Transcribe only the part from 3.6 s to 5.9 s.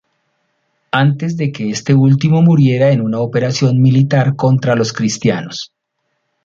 militar contra los cristianos.